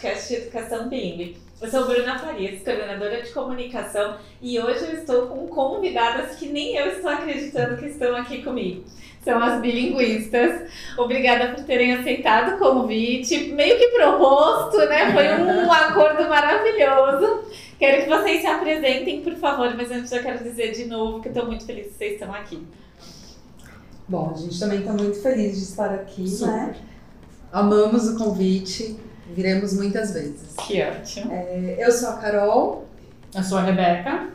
podcast 0.00 0.28
de 0.28 0.34
educação 0.40 0.88
bilíngue. 0.88 1.36
Eu 1.60 1.70
sou 1.70 1.84
Bruna 1.84 2.18
Farias, 2.18 2.62
coordenadora 2.62 3.20
de 3.20 3.30
comunicação, 3.32 4.16
e 4.40 4.58
hoje 4.58 4.82
eu 4.84 4.94
estou 4.94 5.26
com 5.26 5.46
convidadas 5.46 6.36
que 6.36 6.48
nem 6.48 6.74
eu 6.74 6.86
estou 6.86 7.10
acreditando 7.10 7.76
que 7.76 7.86
estão 7.86 8.16
aqui 8.16 8.42
comigo. 8.42 8.82
São 9.22 9.38
as 9.42 9.60
bilinguistas. 9.60 10.70
Obrigada 10.96 11.54
por 11.54 11.64
terem 11.64 11.92
aceitado 11.92 12.54
o 12.54 12.58
convite, 12.58 13.52
meio 13.52 13.76
que 13.76 13.88
proposto, 13.88 14.78
né? 14.78 15.12
Foi 15.12 15.44
um 15.44 15.68
acordo 15.70 16.26
maravilhoso. 16.26 17.44
Quero 17.78 18.04
que 18.04 18.08
vocês 18.08 18.40
se 18.40 18.46
apresentem, 18.46 19.20
por 19.20 19.34
favor, 19.34 19.74
mas 19.76 19.90
antes 19.90 20.10
eu 20.12 20.22
quero 20.22 20.42
dizer 20.42 20.72
de 20.72 20.86
novo 20.86 21.20
que 21.20 21.28
estou 21.28 21.44
muito 21.44 21.66
feliz 21.66 21.88
que 21.88 21.92
vocês 21.92 22.12
estão 22.14 22.32
aqui. 22.32 22.66
Bom, 24.08 24.32
a 24.34 24.38
gente 24.38 24.58
também 24.58 24.78
está 24.78 24.94
muito 24.94 25.20
feliz 25.20 25.56
de 25.58 25.64
estar 25.64 25.92
aqui, 25.92 26.26
Super. 26.26 26.52
né? 26.54 26.76
Amamos 27.52 28.08
o 28.08 28.16
convite, 28.16 28.96
viremos 29.34 29.72
muitas 29.72 30.12
vezes. 30.12 30.54
Que 30.66 30.82
ótimo. 30.82 31.32
É, 31.32 31.76
eu 31.78 31.90
sou 31.92 32.10
a 32.10 32.12
Carol. 32.14 32.86
Eu 33.34 33.42
sou 33.42 33.58
a 33.58 33.62
Rebeca. 33.62 34.28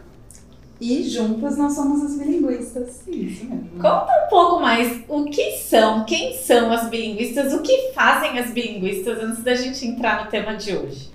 E 0.79 1.03
juntas 1.03 1.57
nós 1.57 1.73
somos 1.73 2.03
as 2.03 2.17
bilinguistas. 2.17 3.01
Isso 3.07 3.45
mesmo. 3.45 3.69
Conta 3.81 4.25
um 4.25 4.29
pouco 4.29 4.61
mais 4.61 5.03
o 5.07 5.25
que 5.25 5.57
são, 5.57 6.03
quem 6.05 6.37
são 6.37 6.71
as 6.71 6.89
bilinguistas, 6.89 7.53
o 7.53 7.61
que 7.61 7.93
fazem 7.93 8.37
as 8.37 8.51
bilinguistas 8.51 9.17
antes 9.19 9.41
da 9.41 9.55
gente 9.55 9.85
entrar 9.85 10.25
no 10.25 10.29
tema 10.29 10.55
de 10.55 10.75
hoje. 10.75 11.14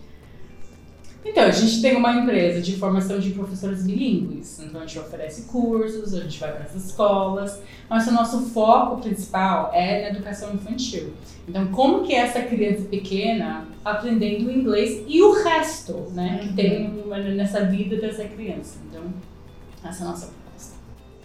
Então, 1.24 1.44
a 1.44 1.50
gente 1.50 1.82
tem 1.82 1.96
uma 1.96 2.14
empresa 2.14 2.62
de 2.62 2.76
formação 2.76 3.18
de 3.18 3.30
professores 3.30 3.84
bilíngues. 3.84 4.58
Então, 4.60 4.80
a 4.80 4.86
gente 4.86 4.98
oferece 4.98 5.42
cursos, 5.42 6.14
a 6.14 6.20
gente 6.20 6.40
vai 6.40 6.52
para 6.52 6.64
as 6.64 6.74
escolas, 6.74 7.60
mas 7.88 8.06
o 8.06 8.12
nosso 8.12 8.46
foco 8.46 9.02
principal 9.02 9.70
é 9.74 10.02
na 10.02 10.16
educação 10.16 10.54
infantil. 10.54 11.12
Então, 11.46 11.66
como 11.68 12.04
que 12.06 12.14
essa 12.14 12.40
criança 12.40 12.84
pequena 12.84 13.66
aprendendo 13.84 14.50
inglês 14.50 15.04
e 15.06 15.22
o 15.22 15.42
resto, 15.42 16.10
né, 16.12 16.40
que 16.42 16.52
tem 16.54 16.86
uhum. 16.86 17.34
nessa 17.34 17.64
vida 17.64 17.96
dessa 17.96 18.24
criança. 18.24 18.78
Então, 18.88 19.02
essa 19.84 20.04
é 20.04 20.06
a 20.06 20.10
nossa 20.10 20.26
proposta. 20.26 20.74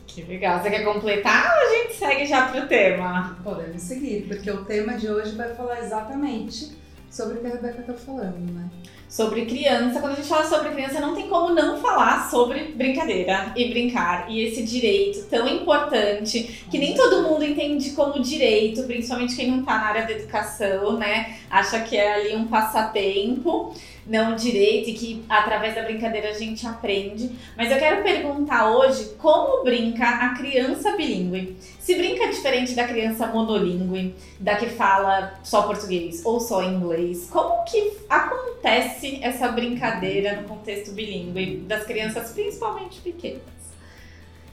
Que 0.07 0.21
legal. 0.23 0.61
Você 0.61 0.69
quer 0.69 0.83
completar 0.83 1.53
ou 1.55 1.67
a 1.67 1.77
gente 1.77 1.93
segue 1.95 2.25
já 2.25 2.47
para 2.47 2.63
o 2.63 2.67
tema? 2.67 3.37
Podemos 3.43 3.81
seguir, 3.81 4.25
porque 4.27 4.49
o 4.49 4.63
tema 4.63 4.93
de 4.93 5.09
hoje 5.09 5.35
vai 5.35 5.53
falar 5.53 5.81
exatamente 5.81 6.84
sobre 7.15 7.37
o 7.37 7.41
que 7.41 7.47
a 7.47 7.51
Rebeca 7.51 7.79
está 7.79 7.93
falando, 7.93 8.51
né? 8.51 8.69
sobre 9.07 9.45
criança. 9.45 10.01
Quando 10.01 10.11
a 10.11 10.15
gente 10.15 10.27
fala 10.27 10.43
sobre 10.43 10.71
criança, 10.71 10.99
não 10.99 11.15
tem 11.15 11.29
como 11.29 11.53
não 11.53 11.77
falar 11.77 12.29
sobre 12.29 12.73
brincadeira 12.75 13.53
e 13.55 13.69
brincar. 13.69 14.29
E 14.29 14.41
esse 14.41 14.61
direito 14.63 15.25
tão 15.29 15.47
importante, 15.47 16.65
que 16.69 16.77
nem 16.77 16.93
todo 16.93 17.23
mundo 17.23 17.45
entende 17.45 17.91
como 17.91 18.21
direito, 18.21 18.83
principalmente 18.83 19.35
quem 19.37 19.49
não 19.49 19.61
está 19.61 19.77
na 19.77 19.85
área 19.85 20.05
da 20.05 20.11
educação, 20.11 20.97
né? 20.97 21.37
Acha 21.49 21.79
que 21.79 21.95
é 21.95 22.13
ali 22.13 22.35
um 22.35 22.47
passatempo 22.47 23.73
não 24.05 24.35
direito 24.35 24.89
e 24.89 24.93
que 24.93 25.25
através 25.27 25.73
da 25.75 25.81
brincadeira 25.81 26.29
a 26.29 26.33
gente 26.33 26.65
aprende. 26.67 27.31
Mas 27.57 27.71
eu 27.71 27.77
quero 27.77 28.03
perguntar 28.03 28.71
hoje 28.71 29.15
como 29.17 29.63
brinca 29.63 30.05
a 30.07 30.29
criança 30.35 30.95
bilíngue. 30.95 31.57
Se 31.79 31.95
brinca 31.95 32.27
diferente 32.27 32.73
da 32.73 32.87
criança 32.87 33.27
monolíngue, 33.27 34.15
da 34.39 34.55
que 34.55 34.67
fala 34.67 35.39
só 35.43 35.63
português 35.63 36.23
ou 36.25 36.39
só 36.39 36.63
inglês, 36.63 37.27
como 37.31 37.63
que 37.63 37.93
acontece 38.09 39.19
essa 39.21 39.47
brincadeira 39.49 40.41
no 40.41 40.47
contexto 40.47 40.91
bilíngue 40.91 41.57
das 41.67 41.83
crianças, 41.83 42.31
principalmente 42.31 43.01
pequenas? 43.01 43.55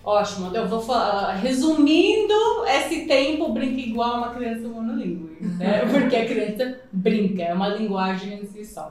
Ótimo, 0.04 0.50
eu 0.52 0.66
vou 0.66 0.80
falar, 0.80 1.34
resumindo 1.36 2.34
esse 2.66 3.06
tempo, 3.06 3.52
brinca 3.52 3.80
igual 3.80 4.16
uma 4.16 4.34
criança 4.34 4.66
monolíngue, 4.66 5.36
né? 5.40 5.82
Porque 5.88 6.16
a 6.16 6.26
criança 6.26 6.80
brinca, 6.90 7.44
é 7.44 7.54
uma 7.54 7.68
linguagem 7.68 8.40
em 8.40 8.46
si 8.46 8.64
só. 8.64 8.90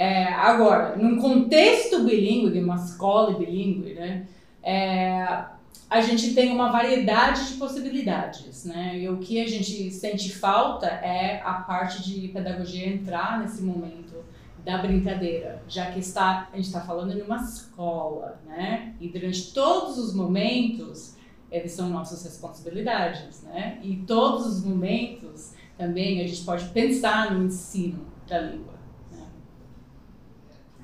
É, 0.00 0.32
agora, 0.32 0.96
num 0.96 1.18
contexto 1.18 2.04
bilíngue, 2.04 2.52
de 2.52 2.64
uma 2.64 2.76
escola 2.76 3.38
bilíngue, 3.38 3.92
né, 3.92 4.26
é, 4.62 5.44
a 5.90 6.00
gente 6.00 6.32
tem 6.32 6.50
uma 6.52 6.72
variedade 6.72 7.46
de 7.48 7.58
possibilidades, 7.58 8.64
né? 8.64 8.98
E 8.98 9.10
o 9.10 9.18
que 9.18 9.38
a 9.42 9.46
gente 9.46 9.90
sente 9.90 10.34
falta 10.34 10.86
é 10.86 11.42
a 11.44 11.52
parte 11.52 12.02
de 12.02 12.28
pedagogia 12.28 12.88
entrar 12.88 13.40
nesse 13.40 13.62
momento 13.62 14.24
da 14.64 14.78
brincadeira, 14.78 15.62
já 15.68 15.90
que 15.90 15.98
está, 15.98 16.48
a 16.50 16.56
gente 16.56 16.68
está 16.68 16.80
falando 16.80 17.14
de 17.14 17.20
uma 17.20 17.36
escola, 17.36 18.40
né? 18.46 18.94
E 18.98 19.08
durante 19.08 19.52
todos 19.52 19.98
os 19.98 20.14
momentos, 20.14 21.14
eles 21.52 21.72
são 21.72 21.90
nossas 21.90 22.24
responsabilidades, 22.24 23.42
né? 23.42 23.78
E 23.82 23.96
todos 23.96 24.46
os 24.46 24.64
momentos 24.64 25.52
também 25.76 26.22
a 26.22 26.26
gente 26.26 26.42
pode 26.42 26.64
pensar 26.70 27.34
no 27.34 27.44
ensino 27.44 28.06
da 28.26 28.38
língua. 28.38 28.79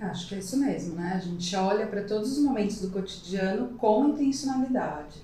Acho 0.01 0.29
que 0.29 0.35
é 0.35 0.39
isso 0.39 0.59
mesmo, 0.59 0.95
né? 0.95 1.13
A 1.15 1.19
gente 1.19 1.57
olha 1.57 1.87
para 1.87 2.03
todos 2.03 2.33
os 2.33 2.45
momentos 2.45 2.81
do 2.81 2.91
cotidiano 2.91 3.69
com 3.79 4.09
intencionalidade. 4.09 5.23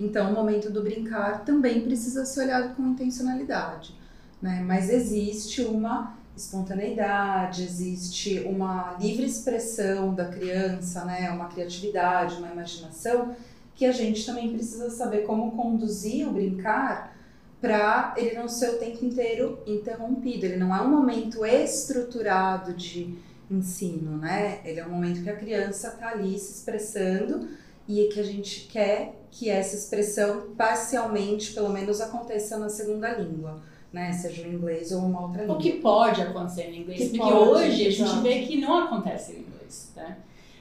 Então, 0.00 0.30
o 0.30 0.34
momento 0.34 0.70
do 0.70 0.82
brincar 0.82 1.44
também 1.44 1.82
precisa 1.82 2.24
ser 2.24 2.44
olhado 2.44 2.74
com 2.74 2.82
intencionalidade, 2.82 3.94
né? 4.40 4.62
Mas 4.66 4.88
existe 4.88 5.62
uma 5.62 6.16
espontaneidade, 6.36 7.62
existe 7.62 8.40
uma 8.40 8.96
livre 8.98 9.26
expressão 9.26 10.14
da 10.14 10.24
criança, 10.24 11.04
né? 11.04 11.30
Uma 11.30 11.48
criatividade, 11.48 12.36
uma 12.36 12.50
imaginação 12.50 13.36
que 13.74 13.84
a 13.84 13.92
gente 13.92 14.24
também 14.24 14.52
precisa 14.52 14.88
saber 14.88 15.22
como 15.22 15.52
conduzir 15.52 16.26
o 16.28 16.32
brincar 16.32 17.14
para 17.60 18.14
ele 18.16 18.36
não 18.36 18.48
ser 18.48 18.70
o 18.70 18.78
tempo 18.78 19.04
inteiro 19.04 19.58
interrompido. 19.66 20.44
Ele 20.46 20.56
não 20.56 20.74
é 20.74 20.80
um 20.80 20.88
momento 20.88 21.44
estruturado 21.44 22.72
de 22.72 23.16
ensino, 23.50 24.18
né? 24.18 24.60
Ele 24.64 24.80
é 24.80 24.86
um 24.86 24.90
momento 24.90 25.22
que 25.22 25.30
a 25.30 25.36
criança 25.36 25.88
está 25.88 26.10
ali 26.10 26.38
se 26.38 26.52
expressando 26.52 27.48
e 27.88 28.04
que 28.12 28.20
a 28.20 28.22
gente 28.22 28.66
quer 28.70 29.14
que 29.30 29.50
essa 29.50 29.76
expressão 29.76 30.54
parcialmente, 30.56 31.52
pelo 31.52 31.68
menos, 31.70 32.00
aconteça 32.00 32.58
na 32.58 32.68
segunda 32.68 33.12
língua. 33.12 33.62
Né, 33.92 34.12
seja 34.12 34.42
o 34.42 34.52
inglês 34.52 34.90
ou 34.90 35.02
uma 35.02 35.22
outra 35.22 35.42
língua. 35.42 35.54
O 35.54 35.58
que 35.60 35.74
pode 35.74 36.20
acontecer 36.20 36.64
em 36.64 36.80
inglês, 36.80 36.98
que 37.12 37.16
porque 37.16 37.32
pode, 37.32 37.48
hoje 37.48 37.86
exato. 37.86 38.10
a 38.10 38.14
gente 38.14 38.22
vê 38.24 38.44
que 38.44 38.60
não 38.60 38.86
acontece 38.86 39.34
em 39.34 39.36
inglês. 39.42 39.92
Né? 39.94 40.16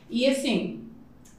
E 0.08 0.28
assim, 0.28 0.84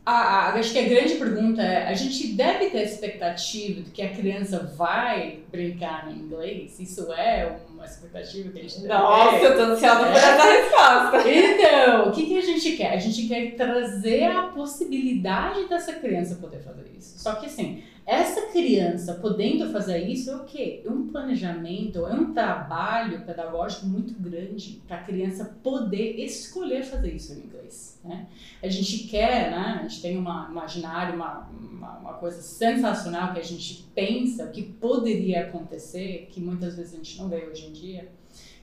a, 0.05 0.13
a, 0.13 0.55
acho 0.55 0.73
que 0.73 0.79
a 0.79 0.89
grande 0.89 1.15
pergunta 1.15 1.63
é: 1.63 1.87
a 1.87 1.95
gente 1.95 2.35
deve 2.35 2.71
ter 2.71 2.83
expectativa 2.83 3.81
de 3.81 3.91
que 3.91 4.03
a 4.03 4.13
criança 4.13 4.73
vai 4.77 5.39
brincar 5.53 6.11
em 6.11 6.19
inglês? 6.19 6.79
Isso 6.81 7.13
é 7.13 7.59
uma 7.85 7.91
expectativa 7.91 8.51
que 8.51 8.59
a 8.59 8.63
gente 8.63 8.81
deve 8.81 8.89
Nossa, 8.89 9.37
eu 9.37 9.57
tô 9.57 9.63
ansiosa 9.73 10.07
por 10.07 10.17
essa 10.17 10.45
resposta. 10.45 11.31
Então, 11.31 12.09
o 12.09 12.13
que, 12.13 12.27
que 12.27 12.39
a 12.39 12.43
gente 12.43 12.73
quer? 12.77 12.93
A 12.93 12.97
gente 12.97 13.29
quer 13.29 13.55
trazer 13.55 14.25
a 14.25 14.43
possibilidade 14.45 15.69
dessa 15.69 15.93
criança 15.93 16.37
poder 16.37 16.61
fazer 16.61 16.91
isso. 16.99 17.19
Só 17.19 17.35
que 17.35 17.47
assim, 17.47 17.83
essa 18.07 18.49
criança 18.49 19.15
podendo 19.15 19.71
fazer 19.71 20.07
isso 20.07 20.31
é 20.31 20.37
o 20.37 20.45
quê? 20.45 20.83
É 20.85 20.91
um 20.91 21.09
planejamento, 21.09 22.07
é 22.07 22.13
um 22.13 22.35
trabalho 22.35 23.25
pedagógico 23.25 23.87
muito 23.87 24.13
grande 24.15 24.83
para 24.87 24.99
a 24.99 25.03
criança 25.03 25.57
poder 25.63 26.17
escolher 26.23 26.85
fazer 26.85 27.15
isso 27.15 27.33
em 27.33 27.39
inglês. 27.39 27.99
Né? 28.05 28.27
A 28.63 28.69
gente 28.69 29.09
quer, 29.09 29.51
né? 29.51 29.79
a 29.81 29.89
gente 29.89 30.03
tem 30.03 30.19
uma 30.19 30.49
imaginário, 30.51 31.15
uma, 31.15 31.49
uma, 31.51 31.99
uma 31.99 32.13
coisa 32.15 32.43
sensacional 32.43 33.33
que 33.33 33.41
a 33.41 33.45
gente 33.45 33.87
pensa 33.95 34.49
que 34.49 34.63
poderia 34.63 35.47
acontecer, 35.47 36.29
que 36.31 36.41
muitas 36.41 36.77
vezes 36.77 36.93
a 36.93 36.97
gente 36.97 37.19
não 37.19 37.29
vê 37.31 37.47
hoje 37.47 37.67
em 37.69 37.73
dia, 37.73 38.09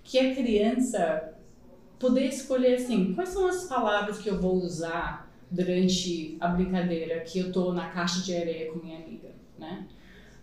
que 0.04 0.20
a 0.20 0.36
criança 0.36 1.34
poder 1.98 2.28
escolher 2.28 2.76
assim, 2.76 3.14
quais 3.16 3.30
são 3.30 3.48
as 3.48 3.64
palavras 3.64 4.20
que 4.20 4.30
eu 4.30 4.40
vou 4.40 4.56
usar 4.56 5.32
durante 5.52 6.38
a 6.40 6.48
brincadeira 6.48 7.20
que 7.20 7.40
eu 7.40 7.52
tô 7.52 7.74
na 7.74 7.90
caixa 7.90 8.22
de 8.22 8.36
areia 8.36 8.72
com 8.72 8.80
minha 8.80 8.98
amiga, 8.98 9.31
né? 9.62 9.86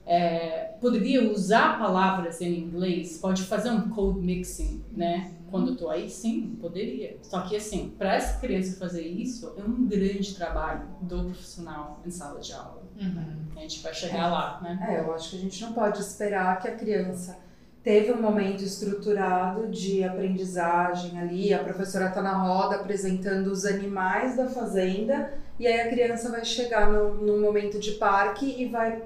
É, 0.06 0.74
poderia 0.80 1.30
usar 1.30 1.78
palavras 1.78 2.40
em 2.40 2.58
inglês, 2.58 3.18
pode 3.18 3.42
fazer 3.42 3.68
um 3.68 3.90
code 3.90 4.20
mixing, 4.20 4.82
né? 4.90 5.34
Quando 5.50 5.72
eu 5.72 5.76
tô 5.76 5.90
aí, 5.90 6.08
sim, 6.08 6.56
poderia. 6.60 7.18
Só 7.22 7.42
que 7.42 7.56
assim, 7.56 7.94
para 7.98 8.14
essa 8.14 8.38
criança 8.38 8.78
fazer 8.78 9.06
isso, 9.06 9.52
é 9.58 9.62
um 9.62 9.86
grande 9.86 10.34
trabalho 10.34 10.86
do 11.02 11.24
profissional 11.24 12.00
em 12.06 12.10
sala 12.10 12.40
de 12.40 12.52
aula. 12.54 12.82
Uhum. 12.98 13.36
A 13.54 13.60
gente 13.60 13.82
vai 13.82 13.92
chegar 13.92 14.28
é. 14.28 14.30
lá, 14.30 14.60
né? 14.62 14.86
É, 14.88 15.00
eu 15.00 15.14
acho 15.14 15.30
que 15.30 15.36
a 15.36 15.40
gente 15.40 15.62
não 15.62 15.72
pode 15.74 16.00
esperar 16.00 16.58
que 16.58 16.68
a 16.68 16.74
criança 16.74 17.38
teve 17.82 18.12
um 18.12 18.20
momento 18.20 18.62
estruturado 18.62 19.68
de 19.68 20.04
aprendizagem 20.04 21.18
ali, 21.18 21.54
a 21.54 21.62
professora 21.62 22.08
está 22.08 22.20
na 22.20 22.34
roda 22.34 22.76
apresentando 22.76 23.46
os 23.48 23.64
animais 23.64 24.36
da 24.36 24.46
fazenda, 24.48 25.32
e 25.58 25.66
aí 25.66 25.80
a 25.80 25.88
criança 25.88 26.30
vai 26.30 26.44
chegar 26.44 26.90
no, 26.90 27.14
no 27.14 27.40
momento 27.40 27.78
de 27.78 27.92
parque 27.92 28.54
e 28.58 28.68
vai 28.68 29.02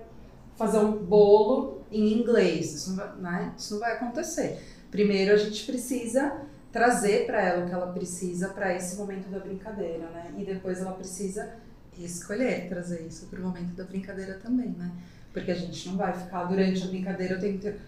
fazer 0.57 0.79
um 0.79 0.93
bolo 0.93 1.83
em 1.91 2.13
inglês. 2.13 2.75
Isso 2.75 2.91
não 2.91 2.97
vai, 2.97 3.17
né? 3.17 3.55
Isso 3.57 3.75
não 3.75 3.81
vai 3.81 3.93
acontecer. 3.93 4.61
Primeiro 4.91 5.33
a 5.33 5.37
gente 5.37 5.65
precisa 5.65 6.41
trazer 6.71 7.27
para 7.27 7.43
ela 7.43 7.65
o 7.65 7.69
que 7.69 7.75
ela 7.75 7.93
precisa 7.93 8.49
para 8.49 8.75
esse 8.75 8.97
momento 8.97 9.29
da 9.29 9.39
brincadeira, 9.39 10.09
né? 10.11 10.33
E 10.37 10.45
depois 10.45 10.81
ela 10.81 10.93
precisa 10.93 11.55
escolher 11.99 12.69
trazer 12.69 13.03
isso 13.03 13.27
para 13.27 13.39
o 13.39 13.43
momento 13.43 13.75
da 13.75 13.85
brincadeira 13.85 14.35
também, 14.35 14.71
né? 14.71 14.91
Porque 15.33 15.51
a 15.51 15.55
gente 15.55 15.89
não 15.89 15.97
vai 15.97 16.13
ficar 16.13 16.45
durante 16.45 16.83
a 16.83 16.87
brincadeira 16.87 17.37
o 17.37 17.41
tempo 17.41 17.57
inteiro 17.57 17.79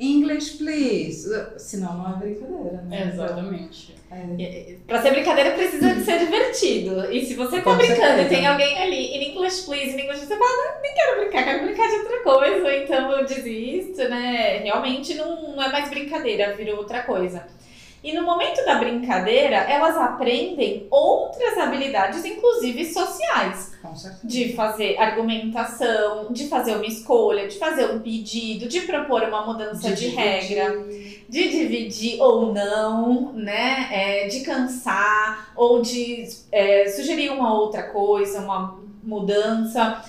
English, 0.00 0.56
please. 0.58 1.28
Senão 1.58 1.98
não 1.98 2.14
é 2.14 2.16
brincadeira, 2.18 2.82
né? 2.88 3.10
Exatamente. 3.12 3.94
É. 4.12 4.74
Pra 4.88 5.00
ser 5.00 5.12
brincadeira 5.12 5.52
precisa 5.52 5.94
de 5.94 6.02
ser 6.04 6.18
divertido. 6.18 7.12
E 7.12 7.24
se 7.24 7.34
você 7.34 7.58
tá 7.58 7.62
Com 7.62 7.76
brincando 7.76 8.00
certeza. 8.00 8.22
e 8.22 8.28
tem 8.28 8.46
alguém 8.46 8.76
ali 8.82 9.16
in 9.16 9.30
English, 9.30 9.62
please, 9.66 9.94
in 9.96 10.00
English, 10.00 10.26
você 10.26 10.36
fala, 10.36 10.50
"Não, 10.50 10.82
nem 10.82 10.94
quero 10.94 11.20
brincar, 11.20 11.44
quero 11.44 11.64
brincar 11.64 11.88
de 11.88 11.94
outra 11.96 12.18
coisa, 12.24 12.74
então 12.76 13.12
eu 13.12 13.24
desisto, 13.24 14.08
né? 14.08 14.58
Realmente 14.64 15.14
não, 15.14 15.54
não 15.54 15.62
é 15.62 15.70
mais 15.70 15.88
brincadeira, 15.88 16.54
virou 16.56 16.78
outra 16.78 17.02
coisa. 17.02 17.46
E 18.02 18.14
no 18.14 18.22
momento 18.22 18.64
da 18.64 18.76
brincadeira, 18.76 19.56
elas 19.56 19.96
aprendem 19.96 20.86
outras 20.90 21.58
habilidades, 21.58 22.24
inclusive 22.24 22.86
sociais. 22.86 23.72
De 24.24 24.54
fazer 24.54 24.96
argumentação, 24.98 26.32
de 26.32 26.48
fazer 26.48 26.76
uma 26.76 26.86
escolha, 26.86 27.46
de 27.46 27.58
fazer 27.58 27.86
um 27.90 28.00
pedido, 28.00 28.68
de 28.68 28.82
propor 28.82 29.22
uma 29.24 29.44
mudança 29.44 29.92
de, 29.92 30.08
regra 30.08 30.86
de 31.28 31.48
dividir 31.48 32.20
ou 32.20 32.52
não, 32.52 33.32
né? 33.32 33.88
É, 33.92 34.28
de 34.28 34.40
cansar 34.40 35.52
ou 35.54 35.80
de 35.80 36.26
é, 36.50 36.88
sugerir 36.88 37.30
uma 37.30 37.54
outra 37.54 37.84
coisa, 37.84 38.40
uma 38.40 38.80
mudança. 39.02 40.02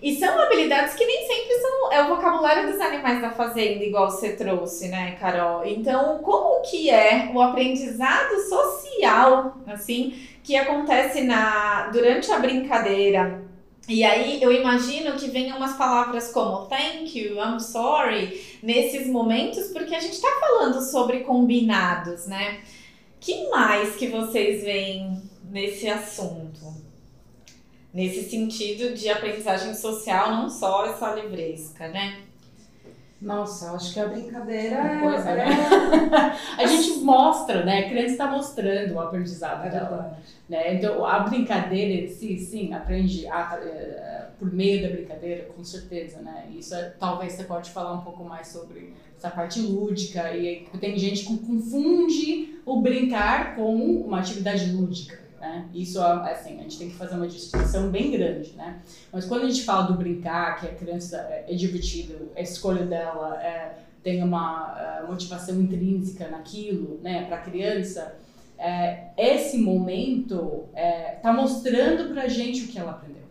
E 0.00 0.16
são 0.16 0.38
habilidades 0.40 0.94
que 0.94 1.04
nem 1.04 1.26
sempre 1.26 1.54
são. 1.60 1.92
É 1.92 2.02
o 2.04 2.08
vocabulário 2.08 2.70
dos 2.70 2.80
animais 2.80 3.20
da 3.20 3.30
fazenda, 3.30 3.84
igual 3.84 4.10
você 4.10 4.32
trouxe, 4.32 4.88
né, 4.88 5.16
Carol? 5.20 5.66
Então, 5.66 6.18
como 6.18 6.62
que 6.62 6.88
é 6.88 7.30
o 7.34 7.40
aprendizado 7.40 8.38
social, 8.48 9.56
assim, 9.66 10.14
que 10.44 10.56
acontece 10.56 11.22
na 11.22 11.88
durante 11.88 12.30
a 12.30 12.38
brincadeira? 12.38 13.44
E 13.88 14.04
aí 14.04 14.40
eu 14.42 14.52
imagino 14.52 15.16
que 15.16 15.30
venham 15.30 15.56
umas 15.56 15.76
palavras 15.76 16.30
como 16.30 16.66
thank 16.66 17.18
you, 17.18 17.36
I'm 17.36 17.58
sorry, 17.58 18.58
nesses 18.62 19.08
momentos, 19.08 19.68
porque 19.68 19.94
a 19.94 20.00
gente 20.00 20.12
está 20.12 20.28
falando 20.38 20.80
sobre 20.82 21.20
combinados, 21.20 22.26
né? 22.26 22.60
Que 23.18 23.48
mais 23.48 23.96
que 23.96 24.08
vocês 24.08 24.62
veem 24.62 25.22
nesse 25.50 25.88
assunto? 25.88 26.87
Nesse 27.92 28.28
sentido 28.28 28.94
de 28.94 29.08
aprendizagem 29.08 29.74
social, 29.74 30.30
não 30.32 30.50
só 30.50 30.86
essa 30.86 31.14
livresca, 31.14 31.88
né? 31.88 32.20
Nossa, 33.20 33.66
eu 33.66 33.74
acho 33.74 33.92
que 33.94 33.98
a 33.98 34.06
brincadeira 34.06 34.76
é, 34.76 35.00
coisa, 35.00 35.30
é, 35.30 35.36
né? 35.36 36.36
A 36.56 36.66
gente 36.66 36.98
mostra, 37.00 37.64
né? 37.64 37.80
A 37.80 37.88
criança 37.88 38.12
está 38.12 38.30
mostrando 38.30 38.94
o 38.94 39.00
aprendizado 39.00 39.66
é 39.66 39.70
dela. 39.70 39.88
verdade. 39.88 40.16
Né? 40.48 40.74
Então, 40.74 41.04
a 41.04 41.18
brincadeira 41.20 42.04
em 42.04 42.08
si, 42.08 42.38
sim, 42.38 42.72
aprende 42.72 43.26
a- 43.26 43.58
eh, 43.60 44.26
por 44.38 44.52
meio 44.52 44.82
da 44.82 44.88
brincadeira, 44.94 45.46
com 45.46 45.64
certeza, 45.64 46.20
né? 46.20 46.46
Isso 46.56 46.74
é- 46.76 46.92
talvez 47.00 47.32
você 47.32 47.42
pode 47.42 47.70
falar 47.70 47.92
um 47.94 48.02
pouco 48.02 48.22
mais 48.22 48.46
sobre 48.48 48.94
essa 49.16 49.30
parte 49.30 49.60
lúdica 49.60 50.32
e 50.36 50.66
tem 50.78 50.96
gente 50.96 51.24
que 51.26 51.38
confunde 51.38 52.60
o 52.64 52.80
brincar 52.80 53.56
com 53.56 53.74
uma 53.74 54.20
atividade 54.20 54.70
lúdica, 54.70 55.18
né? 55.40 55.68
Isso, 55.74 56.00
assim, 56.02 56.58
a 56.58 56.62
gente 56.62 56.78
tem 56.78 56.88
que 56.90 56.96
fazer 56.96 57.14
uma 57.14 57.28
distinção 57.28 57.90
bem 57.90 58.10
grande, 58.10 58.52
né? 58.56 58.80
Mas 59.12 59.24
quando 59.24 59.44
a 59.44 59.48
gente 59.48 59.62
fala 59.64 59.86
do 59.86 59.94
brincar, 59.94 60.58
que 60.60 60.66
a 60.66 60.74
criança 60.74 61.16
é 61.30 61.44
é 61.48 61.54
divertido, 61.54 62.30
a 62.36 62.40
escolha 62.40 62.84
dela 62.84 63.40
é, 63.42 63.78
tem 64.02 64.22
uma 64.22 64.74
eh, 64.78 65.06
motivação 65.06 65.60
intrínseca 65.60 66.28
naquilo, 66.28 67.00
né? 67.02 67.24
Para 67.26 67.36
a 67.36 67.40
criança, 67.40 68.16
é, 68.58 69.08
esse 69.16 69.58
momento 69.58 70.64
é, 70.74 71.12
tá 71.22 71.32
mostrando 71.32 72.12
pra 72.12 72.26
gente 72.28 72.64
o 72.64 72.68
que 72.68 72.78
ela 72.78 72.92
aprendeu. 72.92 73.22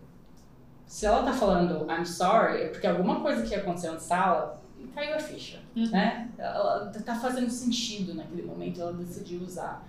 Se 0.85 1.05
ela 1.05 1.23
tá 1.23 1.33
falando 1.33 1.85
I'm 1.91 2.05
sorry, 2.05 2.61
é 2.63 2.67
porque 2.69 2.87
alguma 2.87 3.19
coisa 3.21 3.41
que 3.43 3.53
aconteceu 3.53 3.93
na 3.93 3.99
sala 3.99 4.61
caiu 4.95 5.15
a 5.15 5.19
ficha, 5.19 5.59
Uhum. 5.75 5.91
né? 5.91 6.27
Ela 6.37 6.91
tá 7.05 7.13
fazendo 7.15 7.49
sentido 7.51 8.15
naquele 8.15 8.41
momento, 8.43 8.81
ela 8.81 8.93
decidiu 8.93 9.41
usar. 9.41 9.85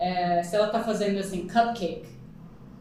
É, 0.00 0.42
se 0.42 0.56
ela 0.56 0.68
tá 0.68 0.82
fazendo 0.82 1.18
assim, 1.18 1.46
cupcake, 1.46 2.08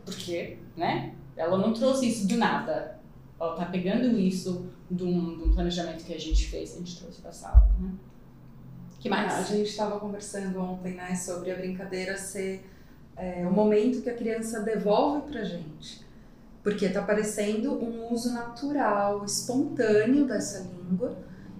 porque, 0.06 0.58
né? 0.76 1.14
Ela 1.38 1.58
não 1.58 1.74
trouxe 1.74 2.08
isso 2.10 2.28
do 2.28 2.38
nada. 2.38 3.00
Ela 3.40 3.56
tá 3.56 3.66
pegando 3.66 4.18
isso 4.18 4.70
de 4.90 5.04
um, 5.04 5.38
de 5.38 5.44
um 5.44 5.54
planejamento 5.54 6.04
que 6.04 6.14
a 6.14 6.20
gente 6.20 6.48
fez, 6.48 6.74
a 6.74 6.78
gente 6.80 6.98
trouxe 6.98 7.22
pra 7.22 7.32
sala, 7.32 7.70
né? 7.80 7.92
que 9.00 9.10
mais? 9.10 9.34
A 9.34 9.44
gente 9.44 9.70
estava 9.70 10.00
conversando 10.00 10.60
ontem, 10.60 10.94
né, 10.94 11.16
sobre 11.16 11.52
a 11.52 11.56
brincadeira 11.56 12.18
ser 12.18 12.70
é, 13.16 13.48
o 13.48 13.52
momento 13.52 14.02
que 14.02 14.10
a 14.10 14.14
criança 14.14 14.62
devolve 14.62 15.32
pra 15.32 15.44
gente. 15.44 16.06
Porque 16.62 16.86
está 16.86 17.02
parecendo 17.02 17.74
um 17.74 18.12
uso 18.14 18.34
natural, 18.34 19.24
espontâneo 19.24 20.26
dessa 20.26 20.68
língua. 20.70 21.18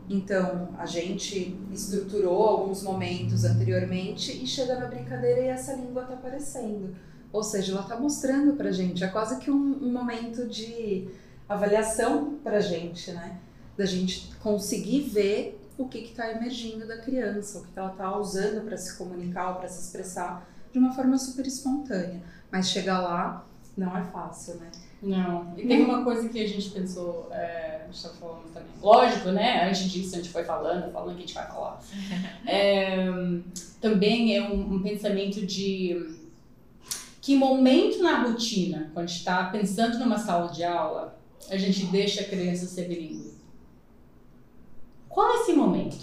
Então, 0.10 0.70
a 0.80 0.88
gente 0.88 1.56
estruturou 1.72 2.42
alguns 2.42 2.82
momentos 2.82 3.46
anteriormente 3.46 4.44
e 4.44 4.48
chega 4.48 4.80
na 4.80 4.88
brincadeira 4.88 5.42
e 5.42 5.48
essa 5.48 5.74
língua 5.74 6.02
está 6.02 6.16
aparecendo. 6.16 6.96
Ou 7.32 7.44
seja, 7.44 7.74
ela 7.74 7.82
está 7.82 7.96
mostrando 7.96 8.54
pra 8.54 8.72
gente. 8.72 9.04
É 9.04 9.08
quase 9.08 9.38
que 9.38 9.52
um, 9.52 9.84
um 9.84 9.92
momento 9.92 10.48
de 10.48 11.08
avaliação 11.48 12.40
pra 12.44 12.60
gente, 12.60 13.12
né? 13.12 13.38
Da 13.78 13.86
gente 13.86 14.36
conseguir 14.38 15.02
ver 15.02 15.62
o 15.78 15.88
que 15.88 16.00
está 16.00 16.32
emergindo 16.32 16.88
da 16.88 16.98
criança, 16.98 17.60
o 17.60 17.64
que 17.64 17.78
ela 17.78 17.92
está 17.92 18.18
usando 18.18 18.66
para 18.66 18.78
se 18.78 18.98
comunicar 18.98 19.50
ou 19.52 19.56
para 19.56 19.70
se 19.70 19.80
expressar 19.80 20.50
de 20.74 20.80
uma 20.80 20.92
forma 20.92 21.20
super 21.20 21.46
espontânea. 21.46 22.22
Mas 22.52 22.70
chegar 22.70 23.00
lá 23.00 23.48
não 23.78 23.96
é 23.96 24.04
fácil, 24.06 24.56
né? 24.56 24.72
Não. 25.02 25.54
E 25.58 25.66
tem 25.66 25.84
uma 25.84 26.04
coisa 26.04 26.28
que 26.28 26.44
a 26.44 26.48
gente 26.48 26.70
pensou, 26.72 27.30
é, 27.32 27.82
a 27.84 27.92
gente 27.92 28.04
tá 28.04 28.10
falando 28.10 28.54
também. 28.54 28.70
Lógico, 28.82 29.30
né? 29.30 29.68
Antes 29.68 29.90
disso, 29.90 30.16
a 30.16 30.18
gente 30.18 30.30
foi 30.30 30.44
falando, 30.44 30.92
falando 30.92 31.16
que 31.16 31.24
a 31.24 31.26
gente 31.26 31.34
vai 31.34 31.48
falar. 31.48 31.82
É, 32.46 33.06
também 33.80 34.36
é 34.36 34.42
um, 34.42 34.76
um 34.76 34.82
pensamento 34.82 35.46
de 35.46 36.18
que 37.22 37.36
momento 37.36 38.02
na 38.02 38.24
rotina, 38.24 38.90
quando 38.94 39.06
a 39.06 39.08
gente 39.08 39.20
está 39.20 39.46
pensando 39.46 40.00
numa 40.00 40.18
sala 40.18 40.52
de 40.52 40.64
aula, 40.64 41.18
a 41.50 41.58
gente 41.58 41.86
deixa 41.86 42.22
a 42.22 42.26
criança 42.26 42.66
ser 42.66 42.88
bilíngue. 42.88 43.34
Qual 45.08 45.30
é 45.30 45.42
esse 45.42 45.54
momento? 45.54 45.98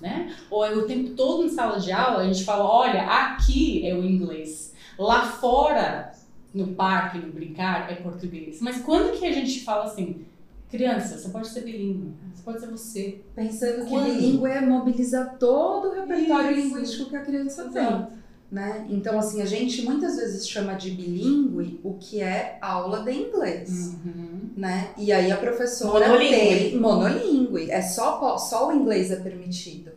Né? 0.00 0.36
Ou 0.50 0.64
é 0.64 0.74
o 0.74 0.86
tempo 0.86 1.14
todo 1.14 1.44
em 1.44 1.48
sala 1.48 1.80
de 1.80 1.92
aula, 1.92 2.18
a 2.18 2.26
gente 2.26 2.44
fala, 2.44 2.64
olha, 2.64 3.02
aqui 3.04 3.86
é 3.86 3.94
o 3.94 4.04
inglês. 4.04 4.74
Lá 4.98 5.26
fora, 5.26 6.13
no 6.54 6.68
parque, 6.68 7.18
no 7.18 7.32
brincar, 7.32 7.90
é 7.90 7.96
português. 7.96 8.60
Mas 8.60 8.80
quando 8.80 9.18
que 9.18 9.26
a 9.26 9.32
gente 9.32 9.64
fala 9.64 9.84
assim, 9.84 10.24
criança, 10.70 11.18
você 11.18 11.28
pode 11.28 11.48
ser 11.48 11.62
bilíngue, 11.62 12.14
você 12.32 12.42
pode 12.42 12.60
ser 12.60 12.66
você. 12.68 13.20
Pensando 13.34 13.84
que 13.84 13.90
Quando? 13.90 14.14
bilíngue 14.14 14.46
é 14.46 14.60
mobilizar 14.60 15.36
todo 15.38 15.88
o 15.88 15.94
repertório 15.94 16.52
Isso. 16.52 16.68
linguístico 16.68 17.10
que 17.10 17.16
a 17.16 17.22
criança 17.22 17.64
Exato. 17.64 18.06
tem. 18.06 18.24
Né? 18.52 18.86
Então, 18.88 19.18
assim, 19.18 19.42
a 19.42 19.44
gente 19.46 19.82
muitas 19.82 20.14
vezes 20.14 20.48
chama 20.48 20.74
de 20.74 20.92
bilíngue 20.92 21.80
o 21.82 21.94
que 21.94 22.20
é 22.20 22.56
aula 22.62 23.02
de 23.02 23.12
inglês. 23.12 23.96
Uhum. 24.04 24.50
Né? 24.56 24.90
E 24.96 25.12
aí 25.12 25.32
a 25.32 25.36
professora 25.36 26.06
Monolíngue. 26.06 26.36
tem 26.36 26.78
monolíngue, 26.78 27.68
é 27.70 27.82
só, 27.82 28.38
só 28.38 28.68
o 28.68 28.72
inglês 28.72 29.10
é 29.10 29.16
permitido. 29.16 29.90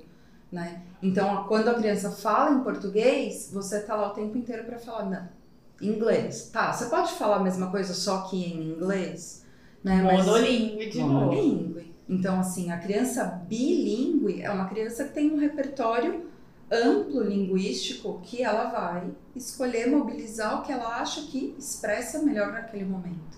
Né? 0.52 0.82
Então, 1.04 1.44
quando 1.48 1.68
a 1.68 1.76
criança 1.76 2.10
fala 2.10 2.56
em 2.56 2.64
português, 2.64 3.52
você 3.54 3.82
tá 3.82 3.96
lá 3.96 4.08
o 4.08 4.16
tempo 4.16 4.36
inteiro 4.36 4.64
para 4.64 4.80
falar, 4.80 5.06
não, 5.08 5.28
inglês. 5.82 6.50
Tá, 6.52 6.74
você 6.74 6.86
pode 6.86 7.14
falar 7.14 7.38
a 7.38 7.44
mesma 7.44 7.70
coisa 7.72 7.94
só 7.94 8.22
que 8.22 8.38
em 8.38 8.72
inglês? 8.72 9.46
Né? 9.84 10.02
Monolíngue 10.02 10.90
de 10.90 11.00
novo. 11.00 11.82
Então, 12.10 12.40
assim, 12.40 12.72
a 12.72 12.78
criança 12.78 13.24
bilíngue 13.48 14.42
é 14.42 14.50
uma 14.50 14.70
criança 14.70 15.04
que 15.06 15.14
tem 15.14 15.32
um 15.32 15.38
repertório 15.38 16.26
amplo 16.72 17.22
linguístico 17.24 18.20
que 18.24 18.44
ela 18.44 18.66
vai 18.66 19.10
escolher 19.36 19.90
mobilizar 19.90 20.60
o 20.60 20.64
que 20.64 20.72
ela 20.72 21.00
acha 21.00 21.22
que 21.24 21.56
expressa 21.58 22.20
melhor 22.20 22.52
naquele 22.52 22.86
momento. 22.86 23.38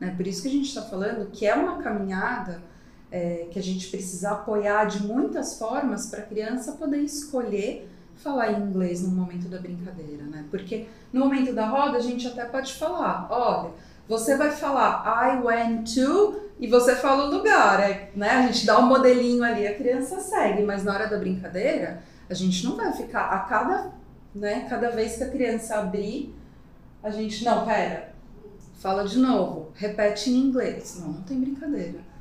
Né? 0.00 0.14
Por 0.16 0.26
isso 0.26 0.42
que 0.42 0.48
a 0.48 0.50
gente 0.50 0.68
está 0.68 0.82
falando 0.82 1.30
que 1.30 1.46
é 1.46 1.54
uma 1.54 1.82
caminhada 1.82 2.62
é, 3.10 3.46
que 3.50 3.58
a 3.58 3.62
gente 3.62 3.88
precisa 3.88 4.30
apoiar 4.30 4.86
de 4.86 5.02
muitas 5.02 5.58
formas 5.58 6.06
para 6.06 6.20
a 6.20 6.26
criança 6.26 6.72
poder 6.72 6.98
escolher 6.98 7.88
falar 8.22 8.52
em 8.52 8.62
inglês 8.62 9.02
no 9.02 9.10
momento 9.10 9.48
da 9.48 9.58
brincadeira, 9.58 10.22
né? 10.24 10.44
Porque 10.50 10.86
no 11.12 11.20
momento 11.20 11.52
da 11.52 11.66
roda 11.66 11.98
a 11.98 12.00
gente 12.00 12.26
até 12.26 12.44
pode 12.44 12.74
falar, 12.74 13.26
olha, 13.30 13.70
você 14.08 14.36
vai 14.36 14.50
falar 14.50 15.02
I 15.06 15.40
went 15.42 15.94
to 15.94 16.40
e 16.58 16.66
você 16.66 16.94
fala 16.94 17.26
o 17.26 17.36
lugar, 17.36 17.80
né? 18.14 18.30
A 18.30 18.46
gente 18.46 18.64
dá 18.64 18.78
um 18.78 18.86
modelinho 18.86 19.42
ali, 19.42 19.66
a 19.66 19.74
criança 19.74 20.20
segue, 20.20 20.62
mas 20.62 20.84
na 20.84 20.94
hora 20.94 21.08
da 21.08 21.18
brincadeira 21.18 22.02
a 22.30 22.34
gente 22.34 22.64
não 22.64 22.76
vai 22.76 22.92
ficar 22.92 23.26
a 23.26 23.40
cada, 23.40 23.90
né? 24.34 24.66
Cada 24.68 24.90
vez 24.90 25.16
que 25.16 25.24
a 25.24 25.30
criança 25.30 25.76
abrir, 25.76 26.34
a 27.02 27.10
gente 27.10 27.44
não, 27.44 27.64
pera, 27.66 28.14
fala 28.76 29.04
de 29.04 29.18
novo, 29.18 29.72
repete 29.74 30.30
em 30.30 30.36
inglês, 30.36 30.98
não, 31.00 31.14
não 31.14 31.22
tem 31.22 31.40
brincadeira. 31.40 32.11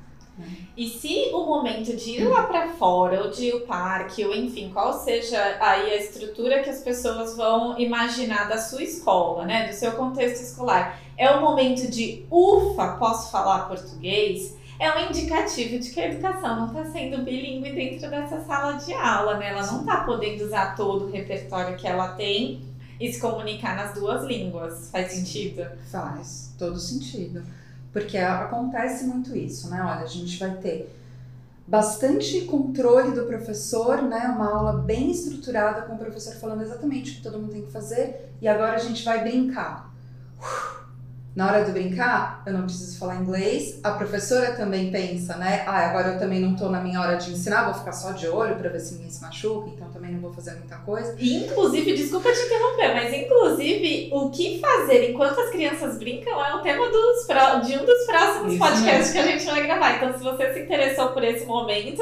E 0.75 0.87
se 0.87 1.29
o 1.33 1.45
momento 1.45 1.95
de 1.95 2.11
ir 2.11 2.27
lá 2.27 2.43
pra 2.43 2.69
fora, 2.69 3.23
ou 3.23 3.29
de 3.29 3.47
ir 3.47 3.53
ao 3.53 3.59
parque, 3.61 4.25
ou 4.25 4.33
enfim, 4.33 4.71
qual 4.73 4.93
seja 4.93 5.39
aí 5.59 5.91
a 5.91 5.97
estrutura 5.97 6.63
que 6.63 6.69
as 6.69 6.79
pessoas 6.79 7.35
vão 7.35 7.77
imaginar 7.77 8.47
da 8.49 8.57
sua 8.57 8.81
escola, 8.81 9.45
né? 9.45 9.67
Do 9.67 9.73
seu 9.73 9.91
contexto 9.91 10.41
escolar, 10.41 10.99
é 11.17 11.29
o 11.29 11.41
momento 11.41 11.89
de 11.91 12.25
ufa, 12.31 12.97
posso 12.97 13.31
falar 13.31 13.67
português? 13.67 14.59
é 14.81 14.97
um 14.97 15.09
indicativo 15.09 15.77
de 15.77 15.91
que 15.91 15.99
a 15.99 16.07
educação 16.07 16.55
não 16.55 16.65
está 16.65 16.85
sendo 16.85 17.23
bilíngue 17.23 17.71
dentro 17.71 18.09
dessa 18.09 18.41
sala 18.41 18.73
de 18.79 18.91
aula, 18.93 19.37
né? 19.37 19.49
Ela 19.49 19.67
não 19.67 19.81
está 19.81 19.97
podendo 19.97 20.43
usar 20.43 20.75
todo 20.75 21.05
o 21.05 21.11
repertório 21.11 21.77
que 21.77 21.87
ela 21.87 22.13
tem 22.13 22.63
e 22.99 23.13
se 23.13 23.21
comunicar 23.21 23.75
nas 23.75 23.93
duas 23.93 24.23
línguas. 24.23 24.89
Faz 24.89 25.11
sentido? 25.11 25.67
Faz, 25.91 26.55
todo 26.57 26.79
sentido. 26.79 27.43
Porque 27.91 28.17
acontece 28.17 29.05
muito 29.05 29.35
isso, 29.35 29.69
né? 29.69 29.81
Olha, 29.81 30.03
a 30.03 30.07
gente 30.07 30.39
vai 30.39 30.55
ter 30.55 30.95
bastante 31.67 32.41
controle 32.41 33.11
do 33.11 33.25
professor, 33.25 34.01
né? 34.01 34.27
Uma 34.27 34.49
aula 34.49 34.73
bem 34.73 35.11
estruturada 35.11 35.83
com 35.83 35.95
o 35.95 35.97
professor 35.97 36.33
falando 36.35 36.61
exatamente 36.61 37.11
o 37.11 37.15
que 37.15 37.21
todo 37.21 37.39
mundo 37.39 37.51
tem 37.51 37.65
que 37.65 37.71
fazer 37.71 38.33
e 38.41 38.47
agora 38.47 38.75
a 38.75 38.79
gente 38.79 39.03
vai 39.03 39.23
brincar. 39.23 39.91
Na 41.33 41.47
hora 41.47 41.63
de 41.63 41.71
brincar, 41.71 42.43
eu 42.45 42.51
não 42.51 42.63
preciso 42.63 42.99
falar 42.99 43.15
inglês. 43.15 43.79
A 43.81 43.91
professora 43.91 44.51
também 44.51 44.91
pensa, 44.91 45.37
né? 45.37 45.63
Ah, 45.65 45.87
agora 45.89 46.09
eu 46.09 46.19
também 46.19 46.41
não 46.41 46.57
tô 46.57 46.67
na 46.67 46.81
minha 46.81 46.99
hora 46.99 47.15
de 47.15 47.31
ensinar, 47.31 47.63
vou 47.63 47.73
ficar 47.73 47.93
só 47.93 48.11
de 48.11 48.27
olho 48.27 48.57
para 48.57 48.69
ver 48.69 48.81
se 48.81 48.95
ninguém 48.95 49.09
se 49.09 49.21
machuca, 49.21 49.69
então 49.69 49.87
também 49.91 50.11
não 50.11 50.19
vou 50.19 50.33
fazer 50.33 50.51
muita 50.55 50.75
coisa. 50.79 51.15
E, 51.17 51.37
inclusive, 51.45 51.93
desculpa 51.93 52.29
te 52.33 52.39
interromper, 52.41 52.93
mas 52.93 53.13
inclusive, 53.13 54.09
o 54.11 54.29
que 54.29 54.59
fazer 54.59 55.09
enquanto 55.09 55.39
as 55.39 55.49
crianças 55.51 55.97
brincam 55.97 56.43
é 56.43 56.53
o 56.53 56.59
tema 56.59 56.89
dos, 56.89 57.25
de 57.65 57.77
um 57.77 57.85
dos 57.85 58.05
próximos 58.05 58.53
Isso 58.53 58.59
podcasts 58.59 58.83
mesmo. 58.83 59.13
que 59.13 59.19
a 59.19 59.37
gente 59.37 59.45
vai 59.45 59.63
gravar. 59.63 59.95
Então, 59.95 60.17
se 60.17 60.23
você 60.23 60.53
se 60.53 60.59
interessou 60.59 61.09
por 61.09 61.23
esse 61.23 61.45
momento, 61.45 62.01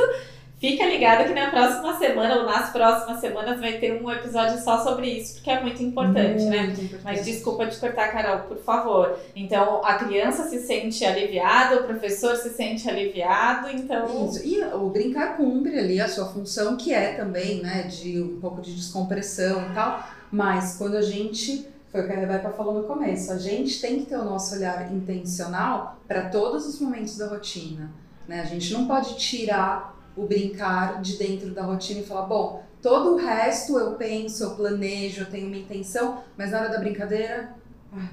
Fica 0.60 0.86
ligado 0.86 1.26
que 1.26 1.34
na 1.34 1.50
próxima 1.50 1.98
semana 1.98 2.36
ou 2.40 2.46
nas 2.46 2.70
próximas 2.70 3.22
semanas 3.22 3.62
vai 3.62 3.78
ter 3.78 4.04
um 4.04 4.12
episódio 4.12 4.62
só 4.62 4.84
sobre 4.84 5.08
isso, 5.08 5.36
porque 5.36 5.50
é 5.50 5.62
muito 5.62 5.82
importante, 5.82 6.44
né? 6.44 6.64
muito 6.64 6.78
né? 6.78 6.84
Importante. 6.84 7.02
Mas 7.04 7.26
desculpa 7.26 7.66
de 7.66 7.78
cortar, 7.78 8.12
Carol, 8.12 8.40
por 8.40 8.58
favor. 8.58 9.18
Então, 9.34 9.82
a 9.86 9.94
criança 9.94 10.50
se 10.50 10.60
sente 10.60 11.06
aliviada, 11.06 11.80
o 11.80 11.84
professor 11.86 12.36
se 12.36 12.50
sente 12.50 12.90
aliviado, 12.90 13.70
então. 13.70 14.28
Isso. 14.28 14.46
E 14.46 14.62
o 14.62 14.90
brincar 14.90 15.38
cumpre 15.38 15.80
ali 15.80 16.02
a 16.02 16.10
sua 16.10 16.26
função, 16.26 16.76
que 16.76 16.94
é 16.94 17.14
também, 17.14 17.62
né, 17.62 17.84
de 17.84 18.22
um 18.22 18.40
pouco 18.42 18.62
de 18.62 18.76
descompressão 18.76 19.72
e 19.72 19.74
tal. 19.74 20.04
Mas 20.30 20.76
quando 20.78 20.98
a 20.98 21.02
gente 21.02 21.66
foi 21.92 22.02
o 22.02 22.06
que 22.06 22.14
a 22.14 22.20
Rebeca 22.20 22.52
falou 22.52 22.76
no 22.76 22.84
começo. 22.84 23.32
A 23.32 23.38
gente 23.38 23.82
tem 23.82 24.00
que 24.00 24.06
ter 24.06 24.16
o 24.16 24.24
nosso 24.24 24.56
olhar 24.56 24.94
intencional 24.94 25.98
para 26.08 26.30
todos 26.30 26.68
os 26.68 26.80
momentos 26.80 27.18
da 27.18 27.28
rotina. 27.28 27.92
Né? 28.28 28.42
A 28.42 28.46
gente 28.46 28.72
não 28.74 28.86
pode 28.86 29.18
tirar 29.18 29.99
o 30.16 30.26
brincar 30.26 31.02
de 31.02 31.18
dentro 31.18 31.54
da 31.54 31.64
rotina 31.64 32.02
e 32.02 32.06
falar, 32.06 32.26
bom, 32.26 32.64
todo 32.82 33.14
o 33.14 33.18
resto 33.18 33.78
eu 33.78 33.94
penso, 33.94 34.44
eu 34.44 34.56
planejo, 34.56 35.22
eu 35.22 35.30
tenho 35.30 35.48
uma 35.48 35.58
intenção, 35.58 36.24
mas 36.38 36.52
na 36.52 36.60
hora 36.60 36.70
da 36.70 36.80
brincadeira, 36.80 37.56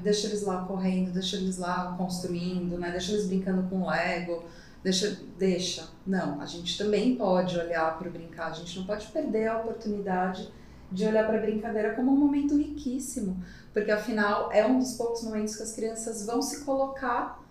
deixa 0.03 0.27
eles 0.27 0.43
lá 0.43 0.65
correndo, 0.65 1.13
deixa 1.13 1.37
eles 1.37 1.59
lá 1.59 1.95
construindo, 1.97 2.79
né? 2.79 2.91
Deixa 2.91 3.13
eles 3.13 3.27
brincando 3.27 3.69
com 3.69 3.87
Lego, 3.87 4.45
deixa, 4.83 5.21
deixa. 5.39 5.89
Não, 6.07 6.41
a 6.41 6.47
gente 6.47 6.79
também 6.79 7.17
pode 7.17 7.59
olhar 7.59 7.99
para 7.99 8.09
o 8.09 8.11
brincar, 8.11 8.51
a 8.51 8.55
gente 8.55 8.79
não 8.79 8.87
pode 8.87 9.07
perder 9.09 9.49
a 9.49 9.59
oportunidade 9.59 10.51
de 10.91 11.05
olhar 11.05 11.27
para 11.27 11.39
a 11.39 11.41
brincadeira 11.41 11.95
como 11.95 12.13
um 12.13 12.17
momento 12.17 12.57
riquíssimo, 12.57 13.43
porque 13.73 13.91
afinal 13.91 14.53
é 14.53 14.65
um 14.65 14.79
dos 14.79 14.93
poucos 14.95 15.25
momentos 15.25 15.57
que 15.57 15.63
as 15.63 15.73
crianças 15.73 16.25
vão 16.25 16.41
se 16.41 16.65
colocar 16.65 17.43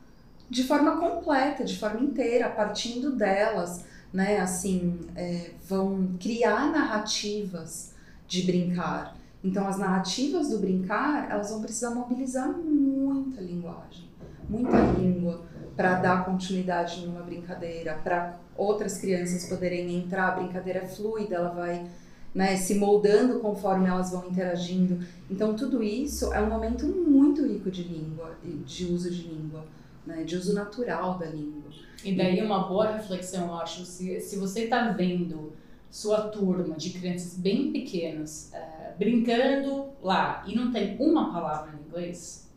de 0.50 0.64
forma 0.64 0.98
completa, 0.98 1.64
de 1.64 1.78
forma 1.78 2.00
inteira, 2.00 2.50
partindo 2.50 3.12
delas 3.16 3.84
né, 4.14 4.40
assim, 4.40 5.00
é, 5.16 5.52
vão 5.68 6.16
criar 6.20 6.72
narrativas 6.72 7.94
de 8.28 8.44
brincar. 8.44 9.16
Então, 9.44 9.68
as 9.68 9.78
narrativas 9.78 10.50
do 10.50 10.60
brincar, 10.60 11.30
elas 11.30 11.52
vão 11.52 11.62
precisar 11.62 11.92
mobilizar 11.92 12.50
muita 12.50 13.42
linguagem, 13.42 14.10
muita 14.50 14.78
língua, 14.98 15.46
para 15.76 15.96
dar 15.96 16.26
continuidade 16.26 17.06
numa 17.06 17.22
brincadeira, 17.22 18.00
para 18.04 18.40
outras 18.56 18.98
crianças 18.98 19.48
poderem 19.48 19.96
entrar. 19.98 20.30
A 20.30 20.36
brincadeira 20.40 20.80
é 20.80 20.88
fluida, 20.88 21.36
ela 21.36 21.50
vai 21.50 21.86
né, 22.34 22.58
se 22.58 22.76
moldando 22.76 23.40
conforme 23.40 23.88
elas 23.88 24.12
vão 24.12 24.28
interagindo. 24.28 25.00
Então, 25.30 25.56
tudo 25.56 25.84
isso 25.84 26.34
é 26.34 26.42
um 26.42 26.50
momento 26.50 26.86
muito 26.86 27.46
rico 27.46 27.70
de 27.70 27.84
língua, 27.84 28.36
de 28.66 28.86
uso 28.86 29.10
de 29.12 29.22
língua, 29.24 29.66
né, 30.06 30.24
de 30.24 30.36
uso 30.36 30.54
natural 30.54 31.18
da 31.18 31.26
língua. 31.26 31.72
E 32.06 32.16
daí 32.16 32.40
uma 32.40 32.68
boa 32.68 32.92
reflexão, 32.92 33.48
eu 33.48 33.56
acho, 33.56 33.84
se, 33.84 34.22
se 34.22 34.38
você 34.38 34.66
está 34.66 34.90
vendo 34.92 35.54
sua 35.90 36.28
turma 36.28 36.76
de 36.76 36.92
crianças 36.92 37.36
bem 37.36 37.72
pequenas 37.72 38.54
é, 38.54 38.94
brincando 38.96 39.90
lá 40.04 40.44
e 40.46 40.56
não 40.56 40.72
tem 40.72 40.96
uma 41.00 41.34
palavra 41.34 41.74
em 41.76 41.88
inglês, 41.88 42.48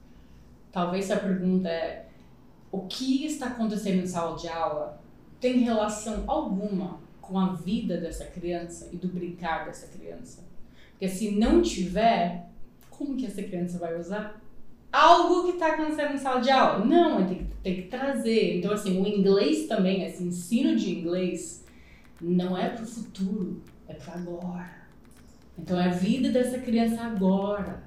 talvez 0.70 1.10
a 1.10 1.16
pergunta 1.16 1.66
é 1.66 2.06
o 2.70 2.82
que 2.82 3.24
está 3.24 3.46
acontecendo 3.46 4.02
em 4.02 4.06
sala 4.06 4.36
de 4.36 4.48
aula 4.48 5.00
tem 5.40 5.60
relação 5.60 6.24
alguma 6.26 7.00
com 7.22 7.38
a 7.38 7.54
vida 7.54 7.98
dessa 7.98 8.26
criança 8.26 8.90
e 8.92 8.96
do 8.96 9.08
brincar 9.08 9.64
dessa 9.64 9.86
criança? 9.86 10.44
Porque 10.90 11.08
se 11.08 11.30
não 11.30 11.62
tiver, 11.62 12.50
como 12.90 13.16
que 13.16 13.24
essa 13.24 13.42
criança 13.42 13.78
vai 13.78 13.98
usar? 13.98 14.42
Algo 14.92 15.44
que 15.44 15.52
está 15.52 15.74
acontecendo 15.74 16.14
em 16.14 16.18
sala 16.18 16.40
de 16.40 16.50
aula. 16.50 16.84
Não, 16.84 17.26
tem 17.26 17.38
que, 17.38 17.44
tem 17.62 17.76
que 17.76 17.82
trazer. 17.88 18.58
Então, 18.58 18.72
assim, 18.72 19.00
o 19.00 19.06
inglês 19.06 19.66
também, 19.66 20.04
esse 20.04 20.22
ensino 20.22 20.76
de 20.76 20.98
inglês, 20.98 21.64
não 22.20 22.56
é 22.56 22.68
para 22.68 22.84
o 22.84 22.86
futuro, 22.86 23.62
é 23.86 23.94
para 23.94 24.14
agora. 24.14 24.78
Então, 25.58 25.78
é 25.78 25.86
a 25.86 25.92
vida 25.92 26.30
dessa 26.30 26.58
criança 26.58 27.02
agora. 27.02 27.82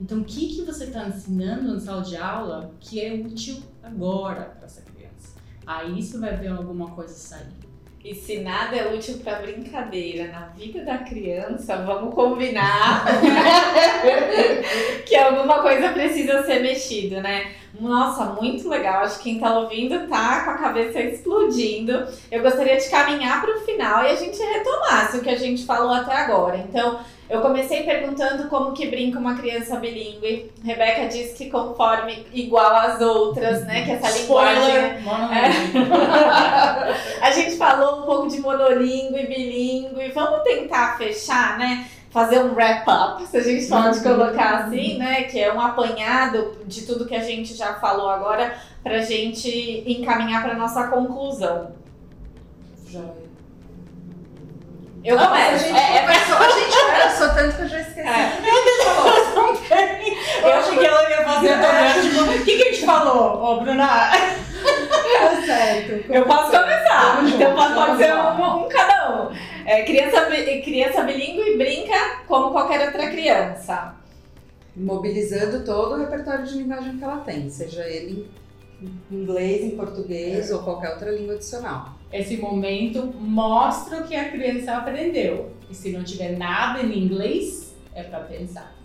Então, 0.00 0.20
o 0.20 0.24
que, 0.24 0.48
que 0.54 0.62
você 0.62 0.84
está 0.84 1.08
ensinando 1.08 1.74
na 1.74 1.80
sala 1.80 2.02
de 2.02 2.16
aula 2.16 2.74
que 2.80 3.00
é 3.00 3.14
útil 3.14 3.60
agora 3.82 4.44
para 4.44 4.66
essa 4.66 4.82
criança? 4.82 5.36
Aí 5.66 6.02
você 6.02 6.18
vai 6.18 6.36
ver 6.36 6.48
alguma 6.48 6.90
coisa 6.92 7.12
sair. 7.12 7.67
E 8.04 8.14
se 8.14 8.38
nada 8.38 8.76
é 8.76 8.94
útil 8.94 9.18
para 9.24 9.40
brincadeira 9.40 10.28
na 10.28 10.46
vida 10.56 10.84
da 10.84 10.98
criança, 10.98 11.76
vamos 11.78 12.14
combinar 12.14 13.04
que 15.04 15.16
alguma 15.16 15.60
coisa 15.60 15.90
precisa 15.90 16.44
ser 16.44 16.60
mexida, 16.60 17.20
né? 17.20 17.52
Nossa, 17.78 18.24
muito 18.40 18.68
legal. 18.68 19.02
Acho 19.02 19.18
que 19.18 19.24
quem 19.24 19.40
tá 19.40 19.58
ouvindo 19.58 20.08
tá 20.08 20.44
com 20.44 20.50
a 20.50 20.58
cabeça 20.58 21.00
explodindo. 21.00 22.06
Eu 22.30 22.42
gostaria 22.42 22.76
de 22.76 22.88
caminhar 22.88 23.40
para 23.40 23.56
o 23.56 23.60
final 23.60 24.04
e 24.04 24.08
a 24.08 24.16
gente 24.16 24.38
retomasse 24.38 25.18
o 25.18 25.22
que 25.22 25.30
a 25.30 25.36
gente 25.36 25.66
falou 25.66 25.92
até 25.92 26.14
agora. 26.14 26.56
Então, 26.56 27.00
eu 27.28 27.42
comecei 27.42 27.82
perguntando 27.82 28.48
como 28.48 28.72
que 28.72 28.86
brinca 28.86 29.18
uma 29.18 29.36
criança 29.36 29.76
bilíngue. 29.76 30.50
Rebeca 30.64 31.08
disse 31.08 31.36
que 31.36 31.50
conforme 31.50 32.26
igual 32.32 32.74
às 32.74 33.02
outras, 33.02 33.66
né? 33.66 33.84
Que 33.84 33.92
essa 33.92 34.18
linguagem. 34.18 34.76
É... 34.76 34.98
a 38.48 38.56
gente 38.56 38.68
falou 38.68 38.70
monolíngue, 38.70 39.26
bilíngue. 39.26 40.12
Vamos 40.12 40.42
tentar 40.42 40.96
fechar, 40.96 41.58
né? 41.58 41.86
Fazer 42.10 42.38
um 42.38 42.54
wrap-up, 42.54 43.26
se 43.26 43.36
a 43.36 43.42
gente 43.42 43.66
pode 43.66 44.00
colocar 44.00 44.64
assim, 44.64 44.96
né? 44.98 45.24
Que 45.24 45.40
é 45.40 45.52
um 45.52 45.60
apanhado 45.60 46.56
de 46.66 46.86
tudo 46.86 47.06
que 47.06 47.14
a 47.14 47.22
gente 47.22 47.54
já 47.54 47.74
falou 47.74 48.08
agora, 48.08 48.56
pra 48.82 49.02
gente 49.02 49.84
encaminhar 49.86 50.42
para 50.42 50.54
nossa 50.54 50.88
conclusão. 50.88 51.72
Joia. 52.86 53.28
Eu 55.04 55.16
não, 55.16 55.26
começo. 55.26 55.52
A 55.52 55.58
gente, 55.58 55.78
é, 55.78 56.00
conversou, 56.00 56.36
é... 56.36 56.46
a 56.46 56.50
gente 56.50 56.76
conversou 56.76 57.28
tanto 57.34 57.56
que 57.56 57.62
eu 57.62 57.68
já 57.68 57.80
esqueci. 57.80 58.08
É. 58.08 58.38
Eu 60.42 60.54
achei 60.54 60.78
que 60.78 60.86
ela 60.86 61.10
ia 61.10 61.24
fazer 61.24 61.48
é. 61.52 62.00
tipo, 62.00 62.22
o 62.22 62.44
que, 62.44 62.56
que 62.56 62.62
a 62.62 62.72
gente 62.72 62.84
falou, 62.86 63.42
ô 63.42 63.60
Bruna? 63.60 63.86
Tá 63.86 65.42
certo. 65.46 66.12
Eu 66.12 66.24
posso 66.24 66.50
começar. 66.50 66.97
Então 67.42 67.54
pode, 67.54 67.74
pode 67.74 67.96
ser 67.98 68.14
um, 68.14 68.64
um, 68.64 68.68
cada 68.68 69.30
um. 69.30 69.36
É, 69.64 69.82
criança, 69.82 70.26
criança 70.64 71.02
bilíngue 71.02 71.56
brinca 71.56 72.22
como 72.26 72.50
qualquer 72.50 72.86
outra 72.86 73.08
criança. 73.08 73.94
Mobilizando 74.76 75.64
todo 75.64 75.94
o 75.94 75.98
repertório 75.98 76.44
de 76.44 76.54
linguagem 76.58 76.96
que 76.96 77.04
ela 77.04 77.18
tem, 77.18 77.48
seja 77.50 77.86
ele 77.86 78.28
em 78.80 79.14
inglês, 79.14 79.64
em 79.64 79.76
português 79.76 80.50
é. 80.50 80.54
ou 80.54 80.62
qualquer 80.62 80.92
outra 80.92 81.10
língua 81.10 81.34
adicional. 81.34 81.96
Esse 82.12 82.36
momento 82.36 83.06
mostra 83.18 84.00
o 84.00 84.04
que 84.06 84.14
a 84.14 84.30
criança 84.30 84.76
aprendeu. 84.76 85.50
E 85.68 85.74
se 85.74 85.90
não 85.92 86.04
tiver 86.04 86.38
nada 86.38 86.80
em 86.80 86.98
inglês, 86.98 87.74
é 87.94 88.02
para 88.02 88.20
pensar. 88.20 88.77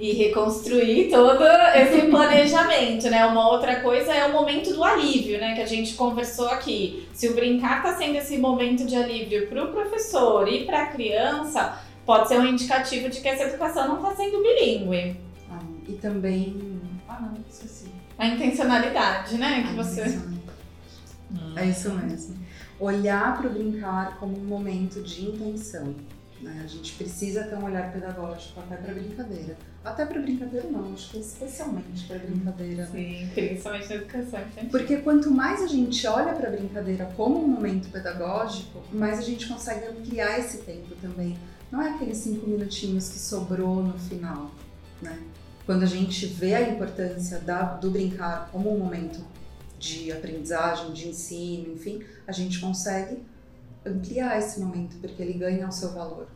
E 0.00 0.12
reconstruir 0.12 1.10
todo 1.10 1.44
esse 1.74 2.06
planejamento, 2.10 3.08
né? 3.08 3.24
Uma 3.26 3.48
outra 3.50 3.80
coisa 3.80 4.12
é 4.12 4.26
o 4.26 4.32
momento 4.32 4.72
do 4.74 4.82
alívio, 4.82 5.38
né? 5.38 5.54
Que 5.54 5.62
a 5.62 5.66
gente 5.66 5.94
conversou 5.94 6.48
aqui. 6.48 7.06
Se 7.12 7.28
o 7.28 7.34
brincar 7.34 7.78
está 7.78 7.96
sendo 7.96 8.16
esse 8.16 8.36
momento 8.38 8.84
de 8.84 8.96
alívio 8.96 9.46
para 9.48 9.64
o 9.64 9.68
professor 9.68 10.48
e 10.48 10.64
para 10.64 10.82
a 10.82 10.86
criança, 10.86 11.80
pode 12.04 12.28
ser 12.28 12.38
um 12.38 12.46
indicativo 12.46 13.08
de 13.08 13.20
que 13.20 13.28
essa 13.28 13.44
educação 13.44 13.86
não 13.88 13.96
está 13.96 14.16
sendo 14.16 14.42
bilíngue. 14.42 15.16
Ah, 15.50 15.60
e 15.88 15.92
também. 15.92 16.80
Ah, 17.08 17.20
não, 17.20 17.34
esqueci. 17.48 17.86
A 18.18 18.26
intencionalidade, 18.26 19.36
né? 19.36 19.66
Que 19.68 19.74
você. 19.74 20.18
Hum. 21.30 21.54
É 21.56 21.66
isso 21.66 21.92
mesmo. 21.92 22.36
Olhar 22.78 23.36
para 23.38 23.46
o 23.46 23.50
brincar 23.52 24.18
como 24.18 24.36
um 24.36 24.44
momento 24.44 25.02
de 25.02 25.26
intenção. 25.26 25.94
Né? 26.42 26.60
A 26.64 26.66
gente 26.66 26.92
precisa 26.94 27.44
ter 27.44 27.54
um 27.54 27.64
olhar 27.64 27.92
pedagógico 27.92 28.60
até 28.60 28.76
para 28.76 28.92
brincadeira. 28.92 29.56
Até 29.84 30.04
para 30.04 30.20
brincadeira 30.20 30.68
não, 30.68 30.92
acho 30.92 31.10
que 31.10 31.18
especialmente 31.20 32.04
para 32.06 32.18
brincadeira. 32.18 32.86
Sim, 32.86 33.30
principalmente 33.32 33.88
na 33.88 33.94
educação 33.94 34.40
infantil. 34.40 34.70
Porque 34.70 34.96
quanto 34.98 35.30
mais 35.30 35.62
a 35.62 35.66
gente 35.68 36.06
olha 36.06 36.32
para 36.32 36.48
a 36.48 36.50
brincadeira 36.50 37.06
como 37.16 37.44
um 37.44 37.48
momento 37.48 37.88
pedagógico, 37.90 38.82
mais 38.92 39.18
a 39.18 39.22
gente 39.22 39.46
consegue 39.46 39.86
ampliar 39.86 40.38
esse 40.38 40.58
tempo 40.58 40.94
também. 41.00 41.38
Não 41.70 41.80
é 41.80 41.90
aqueles 41.90 42.18
cinco 42.18 42.46
minutinhos 42.46 43.08
que 43.08 43.18
sobrou 43.18 43.82
no 43.82 43.98
final, 43.98 44.50
né? 45.00 45.18
Quando 45.64 45.84
a 45.84 45.86
gente 45.86 46.26
vê 46.26 46.54
a 46.54 46.68
importância 46.68 47.38
da, 47.38 47.62
do 47.62 47.90
brincar 47.90 48.48
como 48.50 48.74
um 48.74 48.78
momento 48.78 49.24
de 49.78 50.10
aprendizagem, 50.12 50.92
de 50.92 51.08
ensino, 51.08 51.72
enfim, 51.72 52.02
a 52.26 52.32
gente 52.32 52.60
consegue 52.60 53.18
ampliar 53.84 54.38
esse 54.38 54.60
momento, 54.60 54.96
porque 55.00 55.22
ele 55.22 55.34
ganha 55.34 55.68
o 55.68 55.72
seu 55.72 55.92
valor. 55.92 56.26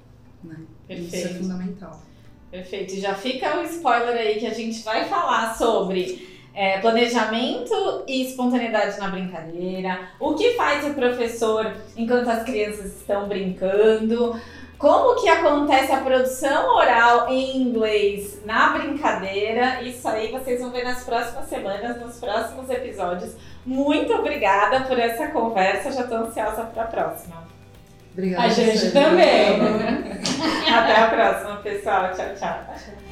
Né? 0.43 0.57
Isso 0.89 1.17
é 1.17 1.29
fundamental. 1.29 2.03
Perfeito. 2.51 2.95
E 2.95 3.01
já 3.01 3.15
fica 3.15 3.59
o 3.59 3.65
spoiler 3.65 4.17
aí 4.17 4.39
que 4.39 4.47
a 4.47 4.55
gente 4.55 4.83
vai 4.83 5.05
falar 5.07 5.57
sobre 5.57 6.37
é, 6.55 6.79
planejamento 6.79 8.05
e 8.07 8.23
espontaneidade 8.23 8.99
na 8.99 9.09
brincadeira, 9.09 10.09
o 10.19 10.35
que 10.35 10.55
faz 10.55 10.87
o 10.87 10.95
professor 10.95 11.77
enquanto 11.97 12.29
as 12.29 12.45
crianças 12.45 12.97
estão 12.97 13.29
brincando, 13.29 14.41
como 14.79 15.21
que 15.21 15.29
acontece 15.29 15.93
a 15.93 16.01
produção 16.01 16.77
oral 16.77 17.29
em 17.31 17.59
inglês 17.59 18.41
na 18.45 18.71
brincadeira. 18.71 19.83
Isso 19.83 20.07
aí 20.09 20.31
vocês 20.31 20.61
vão 20.61 20.71
ver 20.71 20.85
nas 20.85 21.05
próximas 21.05 21.47
semanas, 21.47 22.01
nos 22.01 22.17
próximos 22.19 22.69
episódios. 22.71 23.35
Muito 23.67 24.13
obrigada 24.15 24.81
por 24.83 24.97
essa 24.99 25.27
conversa, 25.29 25.91
já 25.91 26.03
estou 26.03 26.19
ansiosa 26.19 26.63
para 26.63 26.85
a 26.85 26.87
próxima. 26.87 27.45
Obrigada. 28.13 28.45
A 28.45 28.49
gente 28.49 28.93
também. 28.93 29.59
Até 30.73 31.03
a 31.03 31.09
próxima, 31.09 31.57
pessoal. 31.57 32.13
Tchau, 32.13 32.35
tchau. 32.39 33.06